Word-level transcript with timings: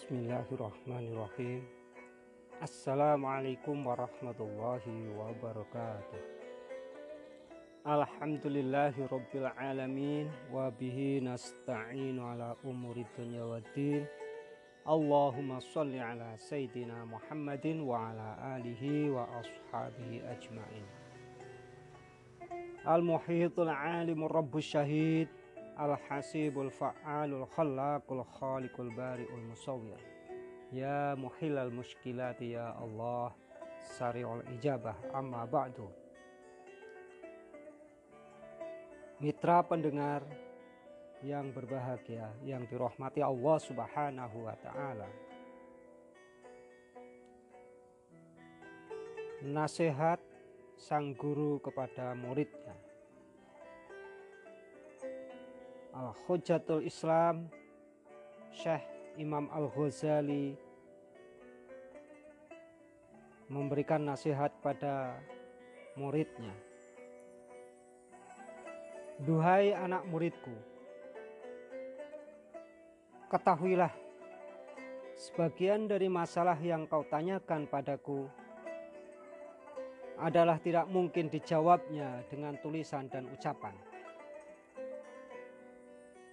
بسم 0.00 0.14
الله 0.16 0.44
الرحمن 0.52 1.12
الرحيم 1.12 1.60
السلام 2.62 3.26
عليكم 3.26 3.86
ورحمة 3.86 4.38
الله 4.40 4.84
وبركاته 5.20 6.20
الحمد 7.86 8.46
لله 8.46 8.94
رب 9.12 9.32
العالمين 9.34 10.26
وبه 10.52 11.20
نستعين 11.22 12.16
على 12.20 12.56
أمور 12.64 12.96
الدنيا 12.96 13.44
والدين 13.44 14.06
اللهم 14.88 15.60
صل 15.60 15.92
على 15.96 16.28
سيدنا 16.36 17.04
محمد 17.04 17.66
وعلى 17.84 18.28
آله 18.56 19.10
وأصحابه 19.10 20.10
أجمعين 20.32 20.86
المحيط 22.88 23.60
العالم 23.60 24.24
رب 24.24 24.56
الشهيد 24.56 25.28
Al-Hasibul 25.80 26.68
Fa'alul 26.68 27.48
Khallaqul 27.56 28.20
Khaliqul 28.36 28.92
Bari'ul 28.92 29.44
Musawwir 29.48 30.00
Ya 30.68 31.16
muhilal 31.16 31.72
muskilati 31.72 32.52
ya 32.52 32.76
Allah 32.76 33.32
Sari'ul 33.96 34.44
ijabah 34.60 35.16
amma 35.16 35.48
ba'du 35.48 35.88
Mitra 39.20 39.60
pendengar 39.64 40.24
yang 41.20 41.52
berbahagia 41.52 42.32
yang 42.40 42.64
dirahmati 42.64 43.20
Allah 43.20 43.56
Subhanahu 43.60 44.48
wa 44.48 44.56
taala. 44.56 45.08
Nasihat 49.44 50.20
sang 50.80 51.12
guru 51.12 51.60
kepada 51.60 52.16
muridnya. 52.16 52.76
Al-Hujjatul 55.90 56.86
Islam 56.86 57.50
Syekh 58.50 58.82
Imam 59.18 59.50
Al-Ghazali 59.50 60.54
memberikan 63.50 64.06
nasihat 64.06 64.54
pada 64.62 65.18
muridnya. 65.98 66.54
Duhai 69.20 69.76
anak 69.76 70.06
muridku, 70.08 70.54
ketahuilah 73.28 73.92
sebagian 75.12 75.84
dari 75.84 76.08
masalah 76.08 76.56
yang 76.56 76.88
kau 76.88 77.04
tanyakan 77.04 77.68
padaku 77.68 78.24
adalah 80.16 80.56
tidak 80.56 80.88
mungkin 80.88 81.28
dijawabnya 81.28 82.24
dengan 82.32 82.56
tulisan 82.64 83.12
dan 83.12 83.28
ucapan. 83.28 83.76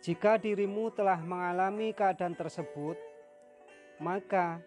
Jika 0.07 0.39
dirimu 0.39 0.87
telah 0.95 1.19
mengalami 1.19 1.91
keadaan 1.91 2.31
tersebut, 2.31 2.95
maka 3.99 4.63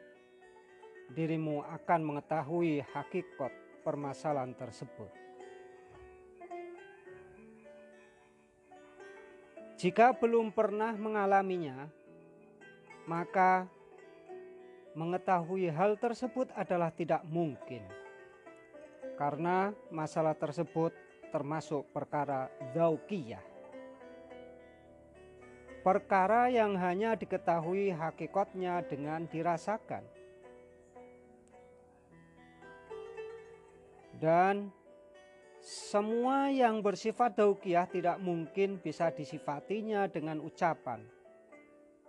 dirimu 1.17 1.65
akan 1.65 2.01
mengetahui 2.05 2.85
hakikat 2.93 3.49
permasalahan 3.81 4.53
tersebut. 4.53 5.09
Jika 9.81 10.13
belum 10.13 10.53
pernah 10.53 10.93
mengalaminya, 10.93 11.89
maka 13.09 13.65
mengetahui 14.93 15.73
hal 15.73 15.97
tersebut 15.97 16.53
adalah 16.53 16.93
tidak 16.93 17.25
mungkin, 17.25 17.81
karena 19.17 19.73
masalah 19.89 20.37
tersebut 20.37 20.93
termasuk 21.33 21.89
perkara 21.97 22.53
zaukiyah 22.77 23.50
perkara 25.81 26.53
yang 26.53 26.77
hanya 26.77 27.17
diketahui 27.17 27.93
hakikatnya 27.93 28.85
dengan 28.85 29.25
dirasakan. 29.29 30.05
Dan 34.21 34.69
semua 35.61 36.53
yang 36.53 36.85
bersifat 36.85 37.41
daukiah 37.41 37.89
tidak 37.89 38.21
mungkin 38.21 38.77
bisa 38.77 39.09
disifatinya 39.09 40.05
dengan 40.09 40.45
ucapan. 40.45 41.01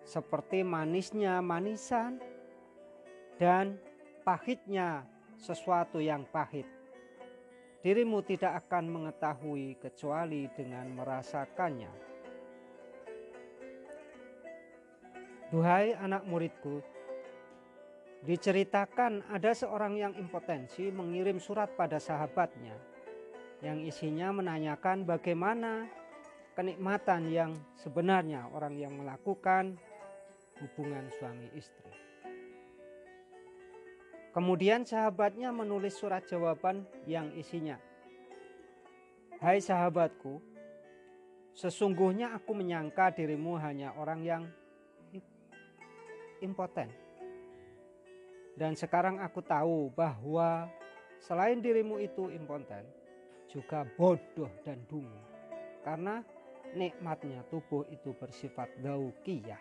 Seperti 0.04 0.64
manisnya 0.64 1.40
manisan 1.40 2.20
dan 3.40 3.80
pahitnya 4.28 5.08
sesuatu 5.40 6.04
yang 6.04 6.28
pahit. 6.28 6.68
Dirimu 7.82 8.22
tidak 8.28 8.68
akan 8.68 8.92
mengetahui 8.92 9.80
kecuali 9.80 10.46
dengan 10.54 10.92
merasakannya. 10.92 12.11
Duhai 15.52 15.92
anak 16.00 16.24
muridku, 16.24 16.80
diceritakan 18.24 19.28
ada 19.28 19.52
seorang 19.52 20.00
yang 20.00 20.16
impotensi 20.16 20.88
mengirim 20.96 21.44
surat 21.44 21.76
pada 21.76 22.00
sahabatnya 22.00 22.72
yang 23.60 23.84
isinya 23.84 24.32
menanyakan 24.32 25.04
bagaimana 25.04 25.92
kenikmatan 26.56 27.28
yang 27.28 27.52
sebenarnya 27.76 28.48
orang 28.56 28.80
yang 28.80 28.96
melakukan 28.96 29.76
hubungan 30.64 31.12
suami 31.20 31.52
istri. 31.52 31.92
Kemudian 34.32 34.88
sahabatnya 34.88 35.52
menulis 35.52 36.00
surat 36.00 36.24
jawaban 36.32 36.88
yang 37.04 37.28
isinya, 37.36 37.76
Hai 39.44 39.60
sahabatku, 39.60 40.40
sesungguhnya 41.52 42.40
aku 42.40 42.56
menyangka 42.56 43.12
dirimu 43.12 43.60
hanya 43.60 43.92
orang 44.00 44.24
yang 44.24 44.44
impoten. 46.42 46.90
Dan 48.58 48.76
sekarang 48.76 49.24
aku 49.24 49.40
tahu 49.42 49.90
bahwa 49.96 50.68
selain 51.24 51.64
dirimu 51.64 52.02
itu 52.02 52.28
impoten, 52.34 52.84
juga 53.48 53.88
bodoh 53.96 54.52
dan 54.66 54.82
dungu. 54.86 55.22
Karena 55.82 56.22
nikmatnya 56.76 57.48
tubuh 57.48 57.88
itu 57.90 58.14
bersifat 58.16 58.70
daukiyah. 58.84 59.60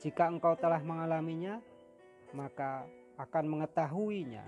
Jika 0.00 0.28
engkau 0.28 0.58
telah 0.58 0.82
mengalaminya, 0.82 1.62
maka 2.34 2.84
akan 3.16 3.44
mengetahuinya. 3.46 4.44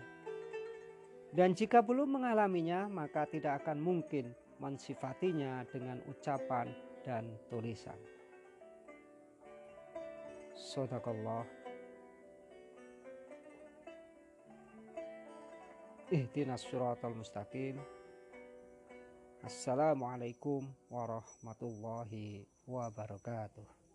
Dan 1.31 1.53
jika 1.53 1.85
belum 1.85 2.21
mengalaminya, 2.21 2.89
maka 2.89 3.29
tidak 3.29 3.65
akan 3.65 3.79
mungkin 3.79 4.33
mensifatinya 4.57 5.69
dengan 5.69 6.01
ucapan 6.09 6.73
dan 7.05 7.29
tulisan. 7.53 8.16
Sadaqallah. 10.57 11.45
Ihdinas 16.09 16.65
suratal 16.65 17.13
mustaqim. 17.13 17.77
Assalamualaikum 19.45 20.65
warahmatullahi 20.89 22.49
wabarakatuh 22.65 23.86